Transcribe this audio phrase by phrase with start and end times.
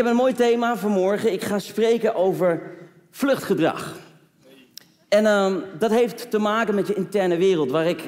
[0.00, 1.32] heb een mooi thema vanmorgen.
[1.32, 2.62] Ik ga spreken over
[3.10, 3.96] vluchtgedrag.
[5.08, 8.02] En ehm, dat heeft te maken met je interne wereld, waar ik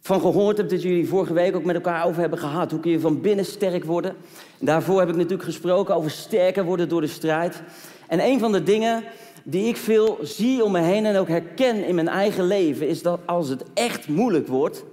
[0.00, 2.70] van gehoord heb dat jullie vorige week ook met elkaar over hebben gehad.
[2.70, 4.16] Hoe kun je van binnen sterk worden?
[4.58, 7.62] daarvoor heb ik natuurlijk gesproken over sterker worden door de strijd.
[8.08, 9.04] En een van de dingen
[9.44, 13.02] die ik veel zie om me heen en ook herken in mijn eigen leven, is
[13.02, 14.84] dat als het echt moeilijk wordt,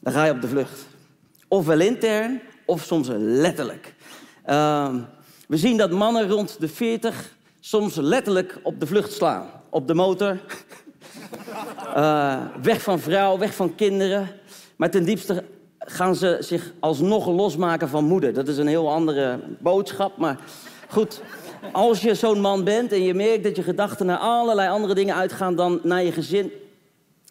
[0.00, 0.86] dan ga je op de vlucht.
[1.48, 3.94] Ofwel intern, of soms letterlijk.
[4.46, 5.00] Ehm,
[5.48, 9.46] we zien dat mannen rond de 40 soms letterlijk op de vlucht slaan.
[9.70, 10.38] Op de motor.
[11.96, 14.28] uh, weg van vrouw, weg van kinderen.
[14.76, 15.44] Maar ten diepste
[15.78, 18.32] gaan ze zich alsnog losmaken van moeder.
[18.32, 20.38] Dat is een heel andere boodschap, maar
[20.88, 21.22] goed.
[21.72, 25.14] Als je zo'n man bent en je merkt dat je gedachten naar allerlei andere dingen
[25.14, 26.52] uitgaan dan naar je gezin,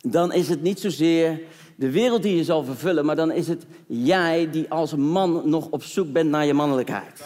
[0.02, 1.40] dan is het niet zozeer
[1.76, 5.68] de wereld die je zal vervullen, maar dan is het jij die als man nog
[5.70, 7.24] op zoek bent naar je mannelijkheid.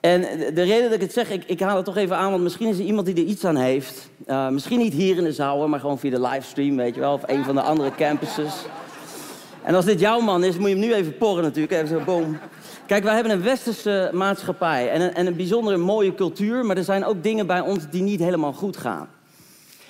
[0.00, 0.20] En
[0.54, 2.68] de reden dat ik het zeg, ik, ik haal het toch even aan, want misschien
[2.68, 4.10] is er iemand die er iets aan heeft.
[4.26, 7.12] Uh, misschien niet hier in de zaal, maar gewoon via de livestream, weet je wel,
[7.12, 8.54] of een van de andere campuses.
[9.62, 12.04] En als dit jouw man is, moet je hem nu even porren natuurlijk, even zo
[12.04, 12.38] boom.
[12.86, 16.84] Kijk, wij hebben een westerse maatschappij en een, en een bijzondere mooie cultuur, maar er
[16.84, 19.08] zijn ook dingen bij ons die niet helemaal goed gaan.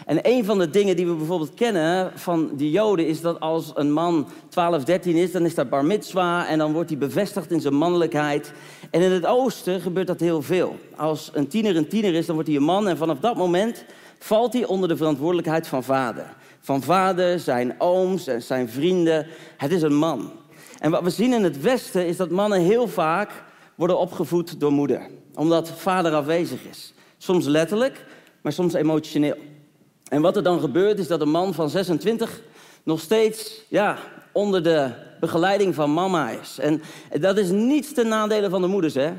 [0.06, 3.72] En een van de dingen die we bijvoorbeeld kennen van de Joden is dat als
[3.74, 7.50] een man 12, 13 is, dan is dat bar mitzwa en dan wordt hij bevestigd
[7.50, 8.52] in zijn mannelijkheid.
[8.90, 10.76] En in het oosten gebeurt dat heel veel.
[10.96, 13.84] Als een tiener een tiener is, dan wordt hij een man en vanaf dat moment
[14.18, 16.36] valt hij onder de verantwoordelijkheid van vader.
[16.60, 19.26] Van vader, zijn ooms en zijn vrienden.
[19.56, 20.32] Het is een man.
[20.78, 23.30] En wat we zien in het Westen is dat mannen heel vaak
[23.74, 25.10] worden opgevoed door moeder.
[25.34, 26.94] Omdat vader afwezig is.
[27.18, 28.04] Soms letterlijk,
[28.42, 29.36] maar soms emotioneel.
[30.08, 32.40] En wat er dan gebeurt is dat een man van 26
[32.82, 33.98] nog steeds ja,
[34.32, 36.58] onder de begeleiding van mama is.
[36.58, 36.82] En
[37.20, 39.12] dat is niets ten nadele van de moeders, hè?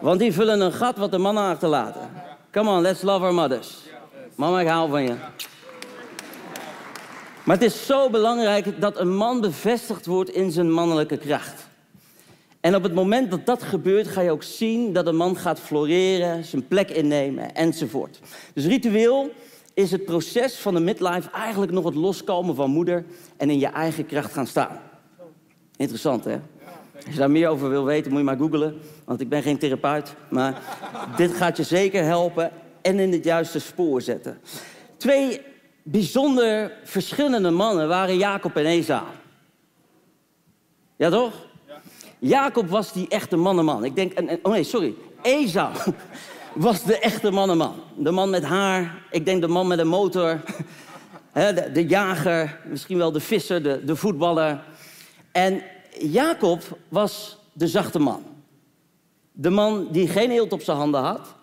[0.00, 2.10] Want die vullen een gat wat de mannen achterlaten.
[2.50, 3.76] Come on, let's love our mothers.
[4.34, 5.14] Mama, ik hou van je.
[7.44, 11.66] Maar het is zo belangrijk dat een man bevestigd wordt in zijn mannelijke kracht.
[12.60, 15.60] En op het moment dat dat gebeurt, ga je ook zien dat een man gaat
[15.60, 18.20] floreren, zijn plek innemen enzovoort.
[18.54, 19.30] Dus ritueel
[19.76, 23.04] is het proces van de midlife eigenlijk nog het loskomen van moeder
[23.36, 24.80] en in je eigen kracht gaan staan.
[25.76, 26.38] Interessant, hè?
[26.94, 28.80] Als je daar meer over wil weten, moet je maar googlen.
[29.04, 30.14] Want ik ben geen therapeut.
[30.28, 30.62] Maar
[31.16, 32.50] dit gaat je zeker helpen
[32.82, 34.40] en in het juiste spoor zetten.
[34.96, 35.40] Twee
[35.82, 39.04] bijzonder verschillende mannen waren Jacob en Esau.
[40.96, 41.32] Ja, toch?
[42.18, 43.84] Jacob was die echte mannenman.
[43.84, 44.94] Ik denk, oh nee, sorry.
[45.22, 45.72] Esau
[46.56, 47.74] was de echte mannenman.
[47.96, 50.40] De man met haar, ik denk de man met een motor.
[51.32, 54.62] de, de, jager, misschien wel de visser, de, de voetballer.
[55.32, 55.62] En
[55.98, 58.22] Jacob was de zachte man.
[59.32, 61.34] De man die geen eelt op zijn handen had.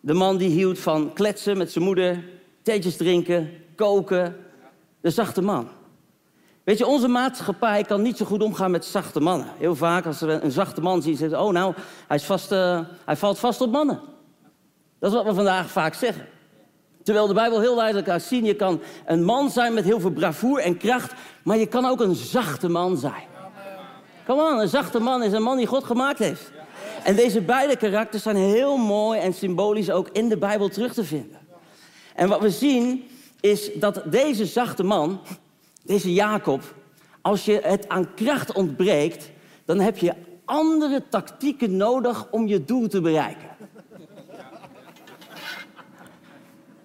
[0.00, 2.24] De man die hield van kletsen met zijn moeder,
[2.62, 4.36] theetjes drinken, koken.
[5.00, 5.68] De zachte man.
[6.64, 9.48] Weet je, onze maatschappij kan niet zo goed omgaan met zachte mannen.
[9.58, 11.44] Heel vaak als er een zachte man ziet, zeggen ze...
[11.44, 11.74] oh nou,
[12.06, 14.00] hij, is vast, uh, hij valt vast op mannen.
[14.98, 16.26] Dat is wat we vandaag vaak zeggen.
[17.02, 18.44] Terwijl de Bijbel heel duidelijk laat zien...
[18.44, 21.12] je kan een man zijn met heel veel bravoer en kracht...
[21.42, 23.24] maar je kan ook een zachte man zijn.
[24.26, 26.50] Kom aan, een zachte man is een man die God gemaakt heeft.
[27.04, 31.04] En deze beide karakters zijn heel mooi en symbolisch ook in de Bijbel terug te
[31.04, 31.38] vinden.
[32.14, 33.08] En wat we zien
[33.40, 35.20] is dat deze zachte man,
[35.82, 36.62] deze Jacob,
[37.20, 39.30] als je het aan kracht ontbreekt,
[39.64, 40.14] dan heb je
[40.44, 43.55] andere tactieken nodig om je doel te bereiken.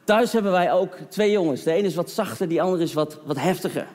[0.04, 1.64] Thuis hebben wij ook twee jongens.
[1.64, 3.88] De ene is wat zachter, die andere is wat, wat heftiger.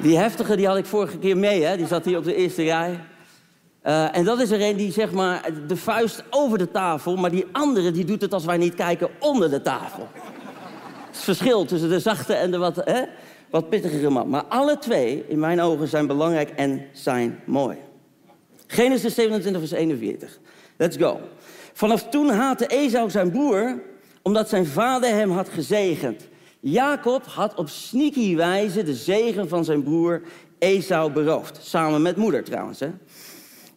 [0.00, 1.76] Die heftige die had ik vorige keer mee, hè?
[1.76, 3.00] die zat hier op de eerste rij.
[3.86, 7.30] Uh, en dat is er een die zeg maar de vuist over de tafel, maar
[7.30, 10.08] die andere die doet het als wij niet kijken onder de tafel.
[11.06, 13.02] Het verschil tussen de zachte en de wat, hè,
[13.50, 14.28] wat pittigere man.
[14.28, 17.76] Maar alle twee, in mijn ogen, zijn belangrijk en zijn mooi.
[18.66, 20.38] Genesis 27, vers 41.
[20.76, 21.20] Let's go.
[21.76, 23.82] Vanaf toen haatte Esau zijn broer,
[24.22, 26.28] omdat zijn vader hem had gezegend.
[26.60, 30.22] Jacob had op sneaky wijze de zegen van zijn broer
[30.58, 31.58] Esau beroofd.
[31.62, 32.80] Samen met moeder trouwens.
[32.80, 32.90] Hè?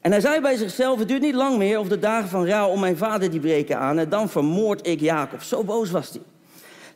[0.01, 2.69] En hij zei bij zichzelf, het duurt niet lang meer of de dagen van rouw
[2.69, 3.97] om mijn vader die breken aan.
[3.97, 5.41] En dan vermoord ik Jacob.
[5.41, 6.21] Zo boos was hij.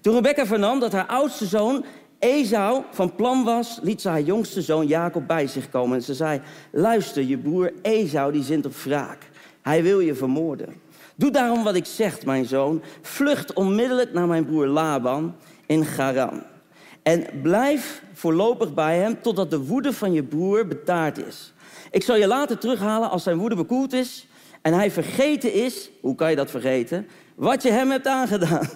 [0.01, 1.86] Toen Rebecca vernam dat haar oudste zoon
[2.19, 5.97] Esau van plan was, liet ze haar jongste zoon Jacob bij zich komen.
[5.97, 9.30] En ze zei, luister, je broer Esau die zint op wraak.
[9.62, 10.74] Hij wil je vermoorden.
[11.16, 12.81] Doe daarom wat ik zeg, mijn zoon.
[13.02, 15.36] Vlucht onmiddellijk naar mijn broer Laban
[15.66, 16.44] in Garan.
[17.04, 21.54] En blijf voorlopig bij hem totdat de woede van je broer betaard is.
[21.92, 24.28] Ik zal je later terughalen als zijn woede bekoeld is
[24.62, 28.69] en hij vergeten is, hoe kan je dat vergeten, wat je hem hebt aangedaan.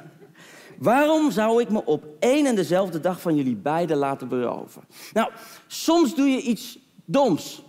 [0.77, 4.83] Waarom zou ik me op één en dezelfde dag van jullie beiden laten beroven?
[5.13, 5.31] Nou,
[5.67, 7.63] soms doe je iets doms.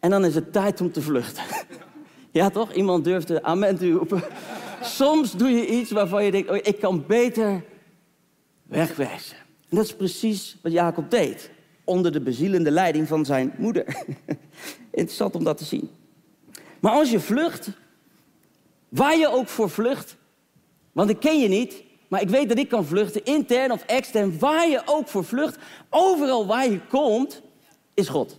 [0.00, 1.42] En dan is het tijd om te vluchten.
[2.30, 2.72] Ja, toch?
[2.72, 4.22] Iemand durft amen te roepen.
[4.82, 7.64] Soms doe je iets waarvan je denkt, oh, ik kan beter
[8.62, 9.36] wegwijzen.
[9.68, 11.50] En dat is precies wat Jacob deed.
[11.84, 13.84] Onder de bezielende leiding van zijn moeder.
[14.90, 15.90] Interessant om dat te zien.
[16.80, 17.70] Maar als je vlucht,
[18.88, 20.16] waar je ook voor vlucht,
[20.92, 24.38] want ik ken je niet, maar ik weet dat ik kan vluchten, intern of extern,
[24.38, 25.58] waar je ook voor vlucht,
[25.90, 27.42] overal waar je komt,
[27.94, 28.38] is God.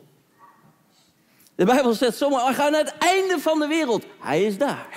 [1.62, 4.06] De Bijbel zegt zomaar, ga naar het einde van de wereld.
[4.20, 4.88] Hij is daar.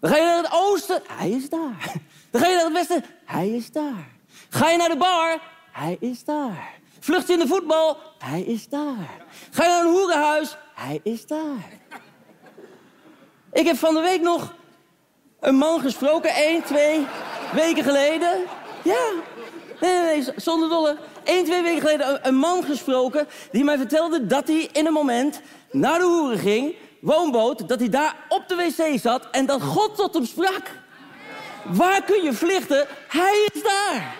[0.00, 1.92] Dan ga je naar het oosten, hij is daar.
[2.30, 4.08] Dan ga je naar het westen, hij is daar.
[4.48, 5.40] Ga je naar de bar,
[5.72, 6.70] hij is daar.
[7.00, 9.24] Vlucht in de voetbal, hij is daar.
[9.50, 11.78] Ga je naar een hoerenhuis, hij is daar.
[13.52, 14.54] Ik heb van de week nog
[15.40, 17.06] een man gesproken, één, twee
[17.52, 18.40] weken geleden.
[18.84, 19.10] Ja,
[19.80, 20.98] nee, nee zonder dolle.
[21.24, 25.40] Eén, twee weken geleden een man gesproken die mij vertelde dat hij in een moment
[25.70, 29.96] naar de hoeren ging, woonboot, dat hij daar op de wc zat en dat God
[29.96, 30.70] tot hem sprak.
[31.64, 32.86] Waar kun je vlichten?
[33.08, 34.16] Hij is daar.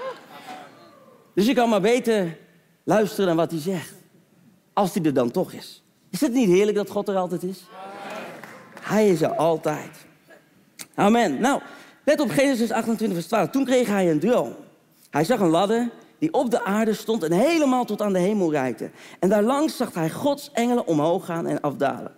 [1.34, 2.38] Dus je kan maar beter
[2.84, 3.94] luisteren naar wat hij zegt.
[4.72, 5.82] Als hij er dan toch is.
[6.10, 7.62] Is het niet heerlijk dat God er altijd is?
[8.80, 9.90] Hij is er altijd.
[10.94, 11.40] Amen.
[11.40, 11.60] Nou,
[12.04, 13.48] let op Genesis 28, vers 12.
[13.48, 14.54] Toen kreeg hij een droom.
[15.10, 15.90] Hij zag een ladder
[16.22, 18.90] die op de aarde stond en helemaal tot aan de hemel reikte.
[19.18, 22.12] En daarlangs zag hij Gods engelen omhoog gaan en afdalen.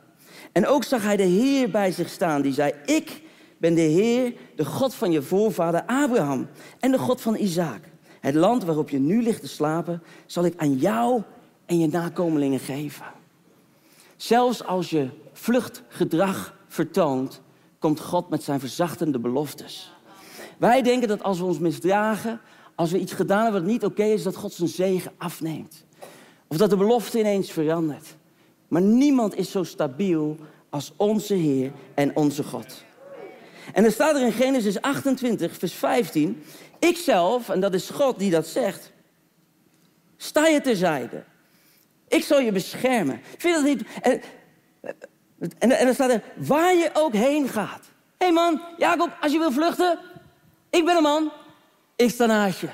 [0.53, 3.23] En ook zag hij de Heer bij zich staan, die zei: Ik
[3.59, 6.49] ben de Heer, de God van je voorvader Abraham
[6.81, 7.81] en de God van Isaac.
[8.21, 11.23] Het land waarop je nu ligt te slapen, zal ik aan jou
[11.67, 13.07] en je nakomelingen geven.
[14.17, 17.41] Zelfs als je vluchtgedrag vertoont,
[17.79, 19.93] komt God met zijn verzachtende beloftes.
[20.59, 22.41] Wij denken dat als we ons misdragen,
[22.75, 25.85] als we iets gedaan hebben wat niet oké is, dat God zijn zegen afneemt.
[26.47, 28.17] Of dat de belofte ineens verandert.
[28.69, 30.37] Maar niemand is zo stabiel
[30.71, 32.85] als onze Heer en onze God.
[33.73, 36.43] En er staat er in Genesis 28, vers 15.
[36.79, 38.93] Ikzelf, en dat is God die dat zegt,
[40.17, 41.25] sta je terzijde.
[42.09, 43.21] Ik zal je beschermen.
[43.39, 43.87] Vind dat.
[44.03, 44.23] En,
[45.59, 47.83] en, en dan staat er, waar je ook heen gaat.
[48.19, 49.99] Hé hey man, Jacob, als je wil vluchten,
[50.71, 51.33] ik ben een man,
[51.97, 52.69] ik sta naast je.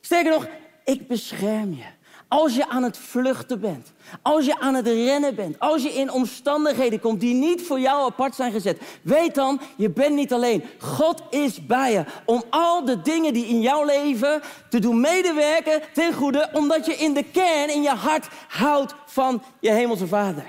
[0.00, 0.46] Sterker nog,
[0.84, 1.84] ik bescherm je.
[2.28, 3.92] Als je aan het vluchten bent,
[4.22, 8.10] als je aan het rennen bent, als je in omstandigheden komt die niet voor jou
[8.10, 10.64] apart zijn gezet, weet dan, je bent niet alleen.
[10.78, 15.82] God is bij je om al de dingen die in jouw leven te doen medewerken
[15.92, 20.44] ten goede, omdat je in de kern, in je hart houdt van je hemelse Vader.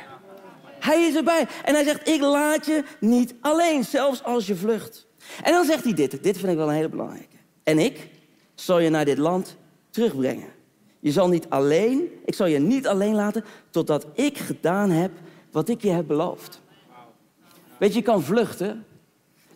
[0.79, 5.07] Hij is erbij en hij zegt, ik laat je niet alleen, zelfs als je vlucht.
[5.43, 7.36] En dan zegt hij dit, dit vind ik wel een hele belangrijke.
[7.67, 8.09] En ik
[8.55, 9.55] zal je naar dit land
[9.89, 10.49] terugbrengen.
[10.99, 15.11] Je zal niet alleen, ik zal je niet alleen laten totdat ik gedaan heb
[15.51, 16.61] wat ik je heb beloofd.
[17.79, 18.85] Weet je, je kan vluchten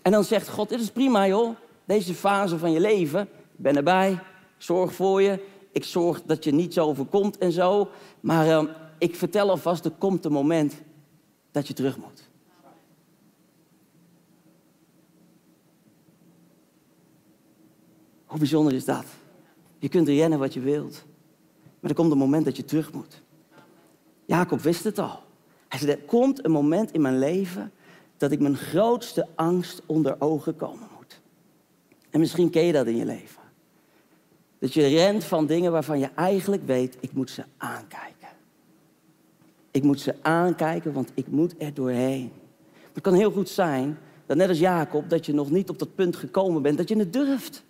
[0.01, 1.55] en dan zegt God, dit is prima joh,
[1.85, 4.19] deze fase van je leven, ik ben erbij,
[4.57, 5.39] zorg voor je,
[5.71, 7.89] ik zorg dat je niet zo overkomt en zo.
[8.19, 8.63] Maar uh,
[8.97, 10.73] ik vertel alvast, er komt een moment
[11.51, 12.29] dat je terug moet.
[18.31, 19.05] Hoe bijzonder is dat?
[19.79, 21.03] Je kunt rennen wat je wilt.
[21.79, 23.21] Maar er komt een moment dat je terug moet.
[24.25, 25.19] Jacob wist het al.
[25.67, 27.71] Hij zei, er komt een moment in mijn leven
[28.17, 31.21] dat ik mijn grootste angst onder ogen komen moet.
[32.09, 33.41] En misschien ken je dat in je leven.
[34.59, 38.29] Dat je rent van dingen waarvan je eigenlijk weet, ik moet ze aankijken.
[39.71, 42.31] Ik moet ze aankijken, want ik moet er doorheen.
[42.93, 45.95] Het kan heel goed zijn dat net als Jacob, dat je nog niet op dat
[45.95, 47.63] punt gekomen bent, dat je het durft.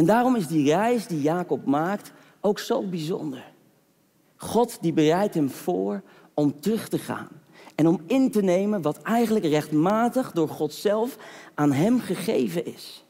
[0.00, 3.52] En daarom is die reis die Jacob maakt ook zo bijzonder.
[4.36, 6.02] God die bereidt hem voor
[6.34, 7.28] om terug te gaan.
[7.74, 11.16] En om in te nemen wat eigenlijk rechtmatig door God zelf
[11.54, 13.04] aan hem gegeven is.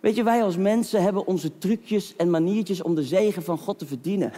[0.00, 3.78] Weet je, wij als mensen hebben onze trucjes en maniertjes om de zegen van God
[3.78, 4.32] te verdienen.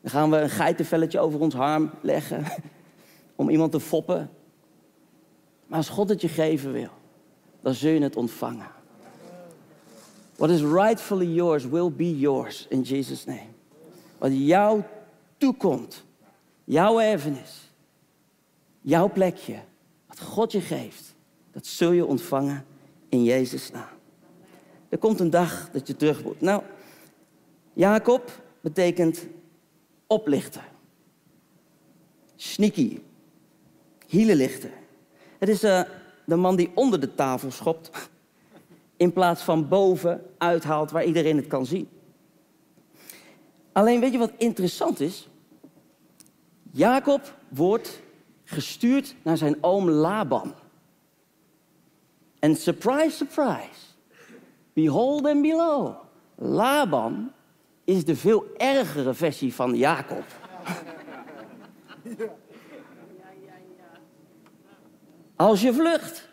[0.00, 2.44] Dan gaan we een geitenvelletje over ons arm leggen
[3.36, 4.30] om iemand te foppen.
[5.66, 6.90] Maar als God het je geven wil,
[7.60, 8.80] dan zul je het ontvangen.
[10.42, 13.54] What is rightfully yours will be yours in Jesus' name.
[14.18, 14.82] Wat jou
[15.36, 16.04] toekomt,
[16.64, 17.72] jouw erfenis,
[18.80, 19.60] jouw plekje,
[20.06, 21.14] wat God je geeft,
[21.52, 22.64] dat zul je ontvangen
[23.08, 23.94] in Jezus' naam.
[24.88, 26.40] Er komt een dag dat je terug moet.
[26.40, 26.62] Nou,
[27.72, 29.26] Jacob betekent
[30.06, 30.64] oplichter.
[32.36, 32.98] Sneaky.
[34.06, 34.70] Hielenlichter.
[35.38, 35.82] Het is uh,
[36.24, 38.10] de man die onder de tafel schopt.
[39.02, 41.88] In plaats van boven uithaalt waar iedereen het kan zien.
[43.72, 45.28] Alleen weet je wat interessant is?
[46.70, 48.00] Jacob wordt
[48.44, 50.54] gestuurd naar zijn oom Laban.
[52.38, 53.80] En surprise, surprise.
[54.72, 55.94] Behold and below.
[56.34, 57.32] Laban
[57.84, 60.24] is de veel ergere versie van Jacob.
[65.36, 66.28] Als je vlucht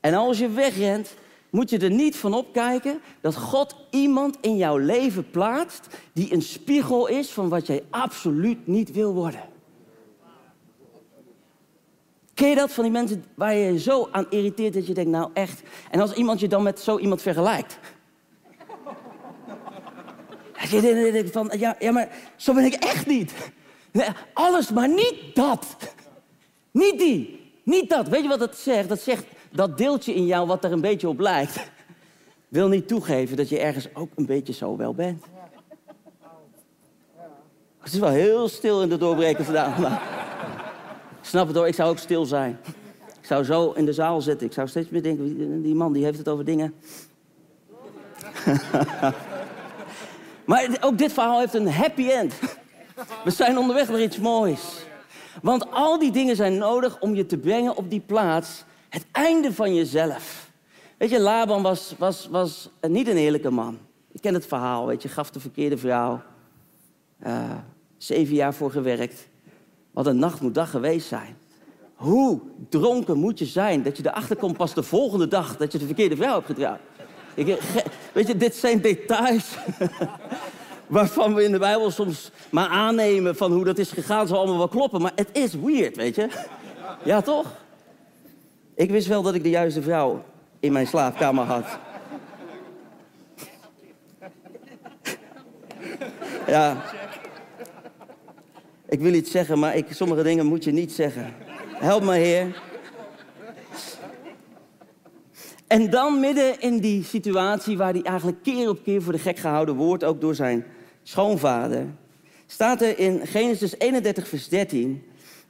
[0.00, 1.14] en als je wegrent,
[1.50, 6.42] moet je er niet van opkijken dat God iemand in jouw leven plaatst die een
[6.42, 9.48] spiegel is van wat jij absoluut niet wil worden.
[12.34, 15.10] Ken je dat van die mensen waar je je zo aan irriteert dat je denkt,
[15.10, 15.62] nou echt.
[15.90, 17.78] En als iemand je dan met zo iemand vergelijkt.
[20.70, 23.32] Je denkt van, ja, ja, maar zo ben ik echt niet.
[24.32, 25.76] Alles, maar niet dat.
[26.70, 27.52] Niet die.
[27.62, 28.08] Niet dat.
[28.08, 28.88] Weet je wat dat zegt?
[28.88, 31.70] Dat zegt dat deeltje in jou wat er een beetje op lijkt.
[32.48, 35.24] Wil niet toegeven dat je ergens ook een beetje zo wel bent.
[37.80, 40.02] Het is wel heel stil in de doorbreken vandaag.
[41.20, 42.58] snap het hoor, ik zou ook stil zijn.
[43.20, 44.46] Ik zou zo in de zaal zitten.
[44.46, 46.74] Ik zou steeds meer denken, die man die heeft het over dingen.
[50.44, 52.34] maar ook dit verhaal heeft een happy end.
[53.24, 54.84] We zijn onderweg naar iets moois.
[55.42, 58.64] Want al die dingen zijn nodig om je te brengen op die plaats.
[58.90, 60.50] Het einde van jezelf.
[60.98, 63.78] Weet je, Laban was, was, was niet een eerlijke man.
[64.12, 65.08] Ik ken het verhaal, weet je.
[65.08, 66.20] Gaf de verkeerde vrouw.
[67.26, 67.50] Uh,
[67.96, 69.28] zeven jaar voor gewerkt.
[69.90, 71.36] Wat een nacht moet dag geweest zijn.
[71.94, 75.78] Hoe dronken moet je zijn dat je erachter komt pas de volgende dag dat je
[75.78, 76.78] de verkeerde vrouw hebt getrouwd?
[77.34, 77.46] Ik,
[78.12, 79.56] weet je, dit zijn details
[80.86, 84.58] waarvan we in de Bijbel soms maar aannemen van hoe dat is gegaan, zal allemaal
[84.58, 85.02] wel kloppen.
[85.02, 86.28] Maar het is weird, weet je?
[87.04, 87.59] Ja, toch?
[88.80, 90.24] Ik wist wel dat ik de juiste vrouw
[90.60, 91.78] in mijn slaapkamer had.
[96.46, 96.84] Ja.
[98.88, 101.34] Ik wil iets zeggen, maar ik, sommige dingen moet je niet zeggen.
[101.66, 102.62] Help me, Heer.
[105.66, 109.38] En dan midden in die situatie waar hij eigenlijk keer op keer voor de gek
[109.38, 110.64] gehouden wordt, ook door zijn
[111.02, 111.86] schoonvader,
[112.46, 115.02] staat er in Genesis 31, vers 13: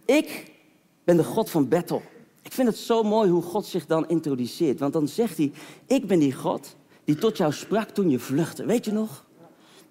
[0.04, 0.52] Ik
[1.04, 2.02] ben de God van Bethel.
[2.50, 4.78] Ik vind het zo mooi hoe God zich dan introduceert.
[4.78, 5.52] Want dan zegt hij:
[5.86, 8.64] Ik ben die God die tot jou sprak toen je vluchtte.
[8.66, 9.24] Weet je nog?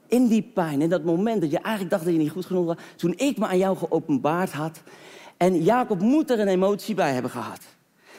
[0.07, 2.65] In die pijn, in dat moment dat je eigenlijk dacht dat je niet goed genoeg
[2.65, 2.75] was.
[2.95, 4.81] Toen ik me aan jou geopenbaard had.
[5.37, 7.59] En Jacob moet er een emotie bij hebben gehad.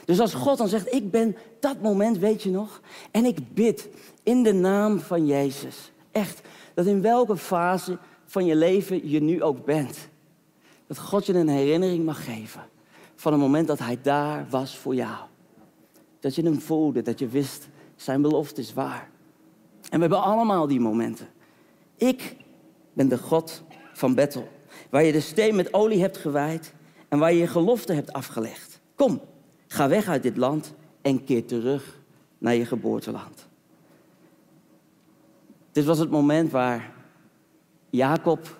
[0.05, 2.81] Dus als God dan zegt: Ik ben dat moment, weet je nog?
[3.11, 3.89] En ik bid
[4.23, 5.91] in de naam van Jezus.
[6.11, 6.41] Echt,
[6.73, 9.97] dat in welke fase van je leven je nu ook bent.
[10.87, 12.70] Dat God je een herinnering mag geven
[13.21, 15.17] van het moment dat Hij daar was voor jou.
[16.19, 19.09] Dat je hem voelde, dat je wist, zijn belofte is waar.
[19.81, 21.27] En we hebben allemaal die momenten.
[21.95, 22.35] Ik
[22.93, 23.63] ben de God
[23.93, 24.47] van Bethel,
[24.89, 26.73] waar je de steen met olie hebt gewijd
[27.09, 28.79] en waar je je gelofte hebt afgelegd.
[28.95, 29.21] Kom,
[29.67, 31.99] ga weg uit dit land en keer terug
[32.37, 33.47] naar je geboorteland.
[35.71, 36.93] Dit was het moment waar
[37.89, 38.57] Jacob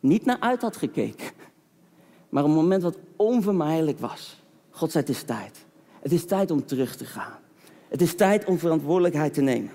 [0.00, 1.33] niet naar uit had gekeken.
[2.34, 4.42] Maar een moment wat onvermijdelijk was.
[4.70, 5.64] God zei, het is tijd.
[6.00, 7.38] Het is tijd om terug te gaan.
[7.88, 9.70] Het is tijd om verantwoordelijkheid te nemen.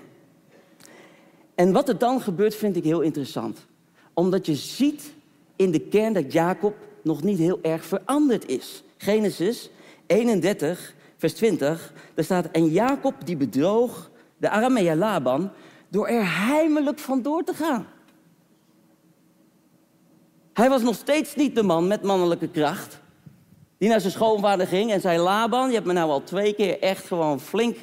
[1.54, 3.66] En wat er dan gebeurt, vind ik heel interessant.
[4.12, 5.12] Omdat je ziet
[5.56, 8.82] in de kern dat Jacob nog niet heel erg veranderd is.
[8.96, 9.70] Genesis
[10.06, 12.50] 31, vers 20, daar staat...
[12.50, 15.50] En Jacob die bedroog de Arameer Laban
[15.88, 17.86] door er heimelijk vandoor te gaan.
[20.60, 23.00] Hij was nog steeds niet de man met mannelijke kracht.
[23.78, 26.80] Die naar zijn schoonvader ging en zei: Laban, je hebt me nou al twee keer
[26.80, 27.76] echt gewoon flink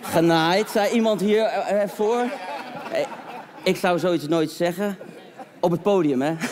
[0.00, 0.70] genaaid.
[0.70, 2.24] Zei iemand hier uh, voor?
[3.62, 4.98] ik zou zoiets nooit zeggen.
[5.60, 6.34] Op het podium, hè?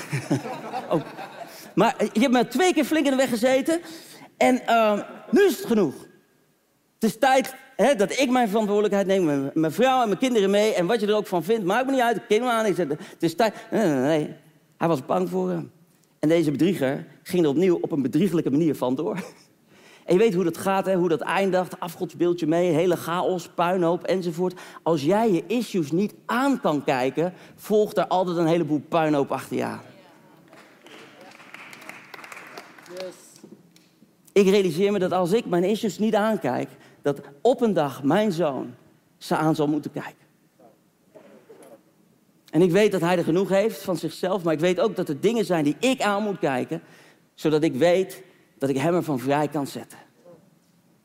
[1.75, 3.81] Maar je hebt me twee keer flink in de weg gezeten.
[4.37, 5.01] En uh,
[5.31, 5.95] nu is het genoeg.
[6.99, 9.51] Het is tijd hè, dat ik mijn verantwoordelijkheid neem.
[9.55, 10.75] Mijn vrouw en mijn kinderen mee.
[10.75, 12.17] En wat je er ook van vindt, maakt me niet uit.
[12.17, 12.67] Ik ken hem aan.
[12.67, 13.55] Ik zeg, het is tijd.
[13.71, 14.35] Nee, nee, nee.
[14.77, 15.71] Hij was bang voor hem.
[16.19, 19.17] En deze bedrieger ging er opnieuw op een bedriegelijke manier vandoor.
[20.05, 20.95] En je weet hoe dat gaat, hè?
[20.95, 21.81] hoe dat eindigt.
[21.81, 24.61] Afgodsbeeldje mee, hele chaos, puinhoop enzovoort.
[24.83, 29.57] Als jij je issues niet aan kan kijken, volgt er altijd een heleboel puinhoop achter
[29.57, 29.81] je aan.
[34.33, 36.69] Ik realiseer me dat als ik mijn issues niet aankijk,
[37.15, 38.75] dat op een dag mijn zoon
[39.17, 40.27] ze aan zal moeten kijken.
[42.51, 45.09] En ik weet dat hij er genoeg heeft van zichzelf, maar ik weet ook dat
[45.09, 46.83] er dingen zijn die ik aan moet kijken,
[47.35, 48.23] zodat ik weet
[48.59, 49.99] dat ik hem ervan vrij kan zetten.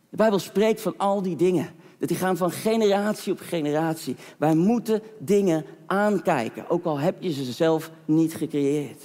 [0.10, 1.69] De Bijbel spreekt van al die dingen.
[2.00, 4.15] Dat die gaan van generatie op generatie.
[4.38, 9.03] Wij moeten dingen aankijken, ook al heb je ze zelf niet gecreëerd.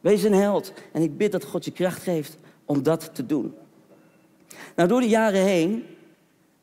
[0.00, 3.54] Wees een held en ik bid dat God je kracht geeft om dat te doen.
[4.76, 5.84] Nou, door de jaren heen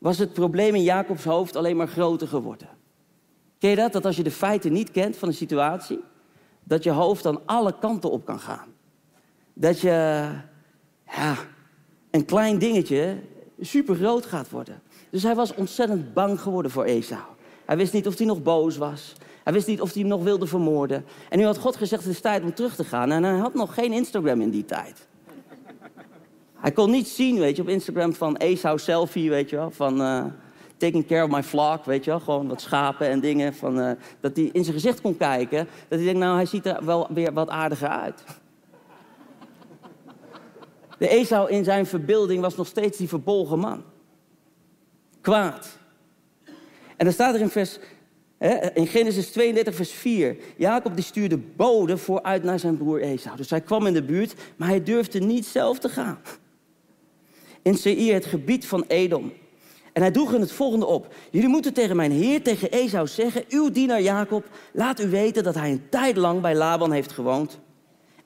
[0.02, 2.68] was het probleem in Jacobs hoofd alleen maar groter geworden.
[3.58, 3.92] Ken je dat?
[3.92, 6.00] Dat als je de feiten niet kent van een situatie,
[6.64, 8.68] dat je hoofd dan alle kanten op kan gaan.
[9.52, 9.88] Dat je,
[11.06, 11.36] ja,
[12.10, 13.16] een klein dingetje
[13.60, 14.82] super groot gaat worden.
[15.10, 17.22] Dus hij was ontzettend bang geworden voor Esau.
[17.64, 19.12] Hij wist niet of hij nog boos was.
[19.44, 21.04] Hij wist niet of hij hem nog wilde vermoorden.
[21.28, 23.10] En nu had God gezegd, het is tijd om terug te gaan.
[23.10, 25.06] En hij had nog geen Instagram in die tijd.
[26.62, 29.70] Hij kon niet zien, weet je, op Instagram van Esau selfie, weet je wel.
[29.70, 30.24] Van uh,
[30.76, 32.20] taking care of my flock, weet je wel.
[32.20, 33.54] Gewoon wat schapen en dingen.
[33.54, 33.90] Van, uh,
[34.20, 35.58] dat hij in zijn gezicht kon kijken.
[35.88, 38.24] Dat hij denkt, nou, hij ziet er wel weer wat aardiger uit.
[40.98, 43.82] De Esau in zijn verbeelding was nog steeds die verbolgen man.
[45.20, 45.78] Kwaad.
[46.96, 47.78] En dan staat er in, vers,
[48.74, 50.36] in Genesis 32, vers 4.
[50.56, 53.36] Jacob die stuurde boden vooruit naar zijn broer Esau.
[53.36, 56.18] Dus hij kwam in de buurt, maar hij durfde niet zelf te gaan.
[57.62, 59.32] In Seir, het gebied van Edom.
[59.92, 61.14] En hij droeg hen het volgende op.
[61.30, 63.44] Jullie moeten tegen mijn heer, tegen Esau zeggen...
[63.48, 67.58] uw dienaar Jacob, laat u weten dat hij een tijd lang bij Laban heeft gewoond...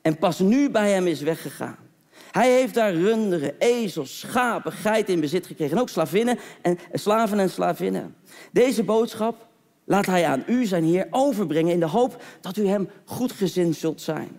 [0.01, 1.77] en pas nu bij hem is weggegaan.
[2.31, 5.75] Hij heeft daar runderen, ezels, schapen, geiten in bezit gekregen.
[5.75, 8.15] En ook slavinnen en, slaven en slavinnen.
[8.51, 9.47] Deze boodschap
[9.85, 11.73] laat hij aan u, zijn Heer, overbrengen...
[11.73, 14.29] in de hoop dat u hem goedgezind zult zijn.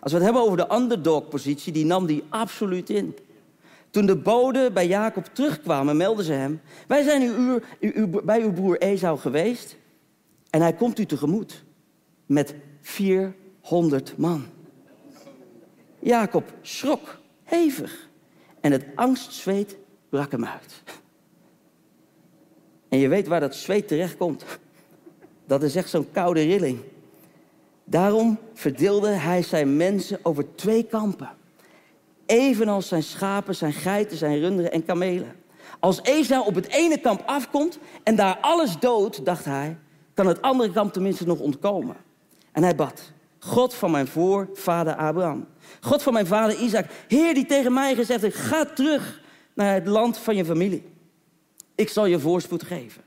[0.00, 3.16] Als we het hebben over de underdog-positie, die nam die absoluut in.
[3.90, 6.60] Toen de boden bij Jacob terugkwamen, meldden ze hem...
[6.86, 9.76] wij zijn u, u, bij uw broer Esau geweest...
[10.50, 11.64] en hij komt u tegemoet
[12.26, 14.44] met 400 man.
[15.98, 18.08] Jacob schrok hevig.
[18.60, 19.76] En het angstzweet
[20.08, 20.82] brak hem uit.
[22.88, 24.44] En je weet waar dat zweet terechtkomt.
[25.46, 26.78] Dat is echt zo'n koude rilling.
[27.84, 31.30] Daarom verdeelde hij zijn mensen over twee kampen.
[32.30, 35.36] Evenals zijn schapen, zijn geiten, zijn runderen en kamelen.
[35.80, 39.76] Als Esau op het ene kamp afkomt en daar alles doodt, dacht hij,
[40.14, 41.96] kan het andere kamp tenminste nog ontkomen.
[42.52, 45.46] En hij bad, God van mijn voorvader Abraham,
[45.80, 49.22] God van mijn vader Isaac, Heer die tegen mij gezegd heeft, ga terug
[49.54, 50.84] naar het land van je familie.
[51.74, 53.02] Ik zal je voorspoed geven.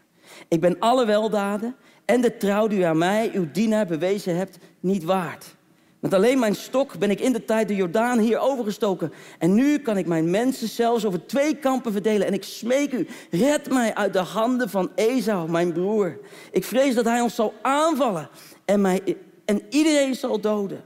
[0.47, 4.57] Ik ben alle weldaden en de trouw die u aan mij, uw dienaar, bewezen hebt,
[4.79, 5.55] niet waard.
[6.03, 9.13] Met alleen mijn stok ben ik in de tijd de Jordaan hier overgestoken.
[9.39, 12.27] En nu kan ik mijn mensen zelfs over twee kampen verdelen.
[12.27, 16.19] En ik smeek u, red mij uit de handen van Esau, mijn broer.
[16.51, 18.29] Ik vrees dat hij ons zal aanvallen
[18.65, 20.83] en, mij, en iedereen zal doden.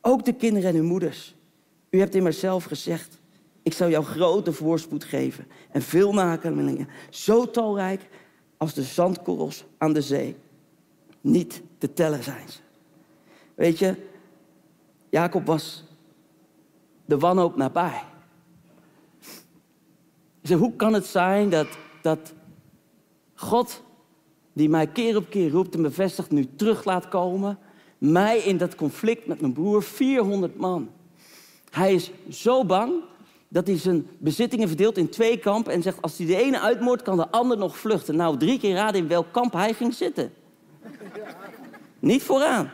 [0.00, 1.34] Ook de kinderen en hun moeders.
[1.90, 3.18] U hebt immers zelf gezegd,
[3.62, 5.46] ik zal jou grote voorspoed geven.
[5.70, 8.08] En veel nakomelingen, zo talrijk
[8.56, 10.36] als de zandkorrels aan de zee.
[11.20, 12.58] Niet te tellen zijn ze.
[13.54, 14.10] Weet je,
[15.12, 15.84] Jacob was
[17.04, 18.02] de wanhoop nabij.
[20.42, 21.66] Zeg, hoe kan het zijn dat,
[22.02, 22.32] dat
[23.34, 23.82] God,
[24.52, 27.58] die mij keer op keer roept en bevestigt, nu terug laat komen,
[27.98, 30.90] mij in dat conflict met mijn broer, 400 man.
[31.70, 32.92] Hij is zo bang
[33.48, 37.02] dat hij zijn bezittingen verdeelt in twee kampen en zegt, als hij de ene uitmoordt,
[37.02, 38.16] kan de ander nog vluchten.
[38.16, 40.32] Nou, drie keer raden in welk kamp hij ging zitten.
[41.98, 42.70] Niet vooraan.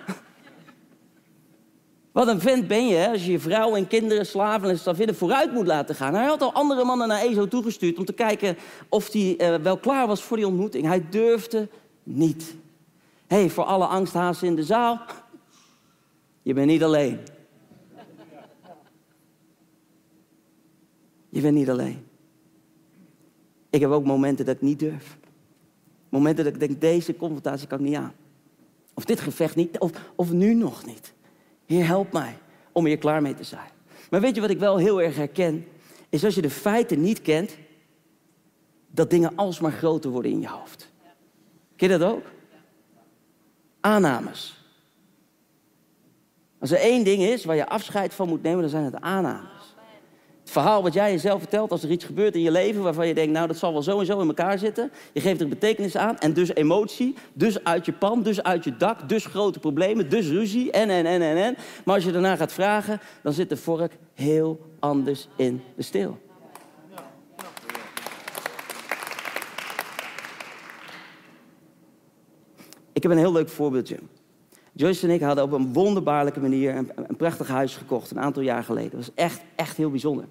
[2.18, 5.52] Wat een vent ben je, als je je vrouw en kinderen, slaven en slavinnen vooruit
[5.52, 6.14] moet laten gaan.
[6.14, 8.56] Hij had al andere mannen naar Ezo toegestuurd om te kijken
[8.88, 10.86] of hij uh, wel klaar was voor die ontmoeting.
[10.86, 11.68] Hij durfde
[12.02, 12.54] niet.
[13.26, 15.00] Hé, hey, voor alle angsthazen in de zaal,
[16.42, 17.18] je bent niet alleen.
[21.28, 22.06] Je bent niet alleen.
[23.70, 25.18] Ik heb ook momenten dat ik niet durf.
[26.08, 28.14] Momenten dat ik denk, deze confrontatie kan ik niet aan.
[28.94, 31.16] Of dit gevecht niet, of, of nu nog niet.
[31.68, 32.38] Heer, help mij
[32.72, 33.70] om hier klaar mee te zijn.
[34.10, 35.66] Maar weet je wat ik wel heel erg herken?
[36.08, 37.56] Is als je de feiten niet kent,
[38.86, 40.88] dat dingen alsmaar groter worden in je hoofd.
[41.76, 42.24] Ken je dat ook?
[43.80, 44.64] Aannames.
[46.58, 49.57] Als er één ding is waar je afscheid van moet nemen, dan zijn het aannames.
[50.48, 53.14] Het verhaal wat jij jezelf vertelt als er iets gebeurt in je leven waarvan je
[53.14, 54.90] denkt, nou dat zal wel zo en zo in elkaar zitten.
[55.12, 58.76] Je geeft er betekenis aan en dus emotie, dus uit je pan, dus uit je
[58.76, 61.56] dak, dus grote problemen, dus ruzie en en en en en.
[61.84, 66.18] Maar als je daarna gaat vragen, dan zit de vork heel anders in de steel.
[72.92, 73.98] Ik heb een heel leuk voorbeeldje.
[74.72, 78.42] Joyce en ik hadden op een wonderbaarlijke manier een, een prachtig huis gekocht een aantal
[78.42, 78.90] jaar geleden.
[78.90, 80.24] Dat was echt, echt heel bijzonder.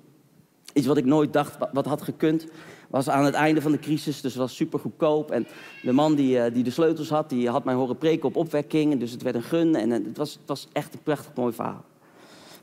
[0.78, 2.48] Iets wat ik nooit dacht wat had gekund,
[2.88, 5.32] was aan het einde van de crisis, dus het was super goedkoop.
[5.32, 5.48] En
[5.82, 9.00] de man die, eh, die de sleutels had, die had mij horen preken op opwekking.
[9.00, 11.86] Dus het werd een gun en het was, het was echt een prachtig mooi verhaal.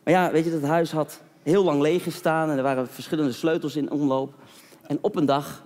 [0.04, 3.32] Maar ja, weet je, dat huis had heel lang leeg gestaan en er waren verschillende
[3.32, 4.34] sleutels in omloop.
[4.86, 5.62] En op een dag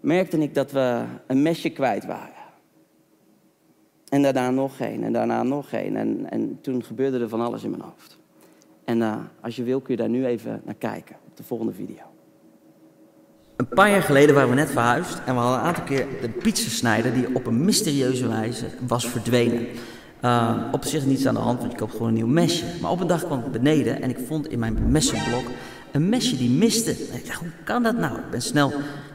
[0.00, 2.42] merkte ik dat we een mesje kwijt waren.
[4.08, 5.96] En daarna nog geen, en daarna nog geen.
[5.96, 8.18] En, en toen gebeurde er van alles in mijn hoofd.
[8.84, 12.02] En uh, als je wil kun je daar nu even naar kijken, de volgende video.
[13.56, 16.28] Een paar jaar geleden waren we net verhuisd en we hadden een aantal keer de
[16.28, 19.66] pizzasnijder die op een mysterieuze wijze was verdwenen.
[20.24, 22.64] Uh, op zich niets aan de hand, want je koopt gewoon een nieuw mesje.
[22.80, 25.44] Maar op een dag kwam ik beneden en ik vond in mijn messenblok
[25.92, 26.90] een mesje die miste.
[26.90, 28.18] Ik dacht, hoe kan dat nou?
[28.18, 28.72] Ik ben snel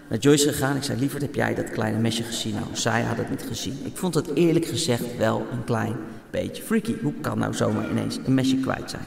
[0.10, 0.76] naar Joyce gegaan.
[0.76, 2.54] Ik zei, lieverd, heb jij dat kleine mesje gezien?
[2.54, 3.78] Nou, zij had het niet gezien.
[3.84, 5.96] Ik vond het eerlijk gezegd wel een klein
[6.30, 6.96] beetje freaky.
[7.02, 9.06] Hoe kan nou zomaar ineens een mesje kwijt zijn?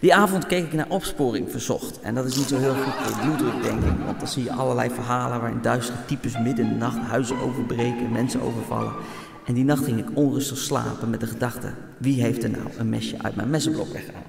[0.00, 2.00] Die avond keek ik naar opsporing verzocht.
[2.00, 4.04] En dat is niet zo heel goed voor bloeddruk, denk ik.
[4.04, 8.12] Want dan zie je allerlei verhalen waarin duistere types midden in de nacht huizen overbreken,
[8.12, 8.92] mensen overvallen.
[9.46, 12.88] En die nacht ging ik onrustig slapen met de gedachte: wie heeft er nou een
[12.88, 14.24] mesje uit mijn messenblok weggehaald?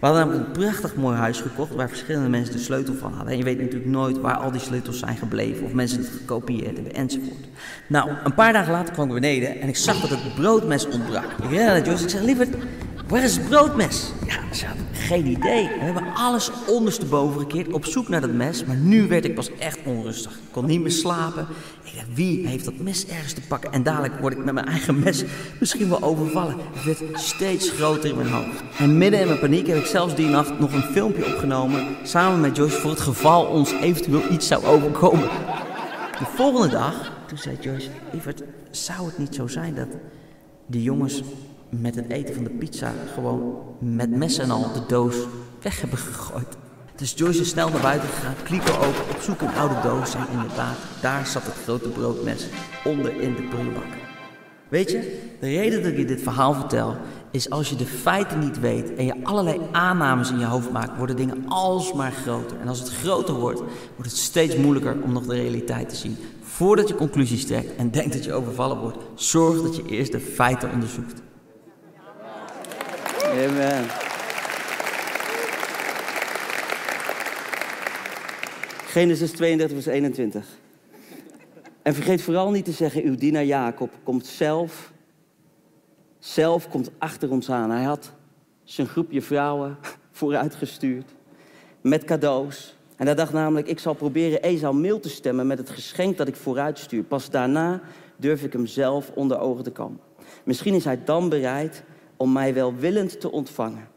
[0.00, 3.32] We hadden namelijk een prachtig mooi huis gekocht waar verschillende mensen de sleutel van hadden.
[3.32, 6.76] En je weet natuurlijk nooit waar al die sleutels zijn gebleven of mensen het gekopieerd
[6.76, 7.48] hebben enzovoort.
[7.86, 11.24] Nou, een paar dagen later kwam ik beneden en ik zag dat het broodmes ontbrak.
[11.24, 12.56] Ik rende naar en ik zei, lieverd,
[13.08, 14.12] waar is het broodmes?
[14.26, 15.68] Ja, ze had geen idee.
[15.68, 18.64] We hebben alles ondersteboven gekeerd op zoek naar dat mes.
[18.64, 20.32] Maar nu werd ik pas echt onrustig.
[20.32, 21.46] Ik kon niet meer slapen.
[21.84, 23.72] Ik dacht, wie heeft dat mes ergens te pakken?
[23.72, 25.24] En dadelijk word ik met mijn eigen mes
[25.60, 26.56] misschien wel overvallen.
[26.72, 28.62] Het werd steeds groter in mijn hoofd.
[28.78, 31.86] En midden in mijn paniek heb ik zelfs die nacht nog een filmpje opgenomen.
[32.02, 35.28] Samen met Joyce voor het geval ons eventueel iets zou overkomen.
[36.18, 39.88] De volgende dag, toen zei Joyce, lieverd, zou het niet zo zijn dat
[40.66, 41.22] die jongens
[41.80, 45.16] met het eten van de pizza gewoon met mes en al de doos
[45.62, 46.56] weg hebben gegooid.
[46.96, 50.14] Dus Joyce is snel naar buiten gegaan, klieken open, op zoek een oude doos.
[50.14, 52.46] En inderdaad, daar zat het grote broodmes
[52.84, 53.84] onder in de prullenbak.
[54.68, 56.96] Weet je, de reden dat ik dit verhaal vertel,
[57.30, 60.96] is als je de feiten niet weet en je allerlei aannames in je hoofd maakt,
[60.96, 62.60] worden dingen alsmaar groter.
[62.60, 63.60] En als het groter wordt,
[63.94, 66.16] wordt het steeds moeilijker om nog de realiteit te zien.
[66.40, 70.20] Voordat je conclusies trekt en denkt dat je overvallen wordt, zorg dat je eerst de
[70.20, 71.22] feiten onderzoekt.
[73.36, 73.84] Amen.
[78.86, 80.46] Genesis 32, vers 21.
[81.82, 84.92] En vergeet vooral niet te zeggen, uw dienaar Jacob komt zelf,
[86.18, 87.70] zelf komt achter ons aan.
[87.70, 88.12] Hij had
[88.64, 89.76] zijn groepje vrouwen
[90.10, 91.14] vooruitgestuurd
[91.80, 92.76] met cadeaus.
[92.96, 96.28] En hij dacht namelijk, ik zal proberen Esau mail te stemmen met het geschenk dat
[96.28, 97.02] ik vooruit stuur.
[97.02, 97.80] Pas daarna
[98.16, 100.00] durf ik hem zelf onder ogen te komen.
[100.44, 101.82] Misschien is hij dan bereid
[102.16, 103.88] om mij welwillend te ontvangen.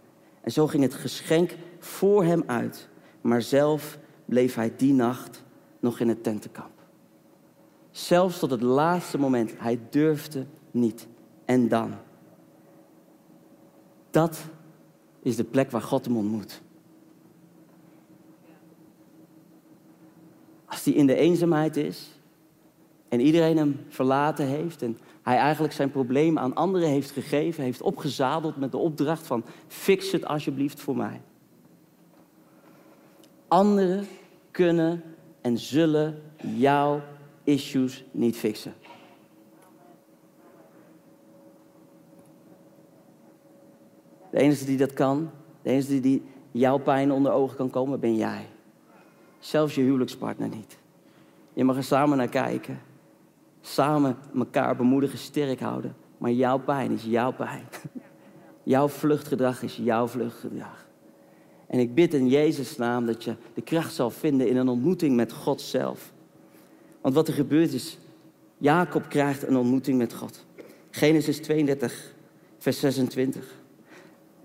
[0.41, 2.89] En zo ging het geschenk voor hem uit.
[3.21, 5.43] Maar zelf bleef hij die nacht
[5.79, 6.79] nog in het tentenkamp.
[7.91, 9.53] Zelfs tot het laatste moment.
[9.57, 11.07] Hij durfde niet.
[11.45, 11.93] En dan.
[14.09, 14.39] Dat
[15.21, 16.61] is de plek waar God hem ontmoet.
[20.65, 22.19] Als hij in de eenzaamheid is
[23.07, 27.81] en iedereen hem verlaten heeft en hij eigenlijk zijn probleem aan anderen heeft gegeven, heeft
[27.81, 31.21] opgezadeld met de opdracht van fix het alsjeblieft voor mij.
[33.47, 34.07] Anderen
[34.51, 35.03] kunnen
[35.41, 36.21] en zullen
[36.55, 37.01] jouw
[37.43, 38.73] issues niet fixen.
[44.31, 48.15] De enige die dat kan, de enige die jouw pijn onder ogen kan komen, ben
[48.15, 48.45] jij.
[49.39, 50.77] Zelfs je huwelijkspartner niet.
[51.53, 52.79] Je mag er samen naar kijken
[53.73, 55.95] samen elkaar bemoedigen, sterk houden.
[56.17, 57.63] Maar jouw pijn is jouw pijn.
[58.63, 60.87] Jouw vluchtgedrag is jouw vluchtgedrag.
[61.67, 65.15] En ik bid in Jezus' naam dat je de kracht zal vinden in een ontmoeting
[65.15, 66.11] met God zelf.
[67.01, 67.97] Want wat er gebeurt is,
[68.57, 70.45] Jacob krijgt een ontmoeting met God.
[70.89, 72.13] Genesis 32,
[72.57, 73.55] vers 26.